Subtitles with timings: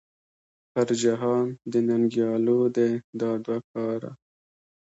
[0.71, 4.11] پر جهان د ننګیالو دې دا دوه کاره.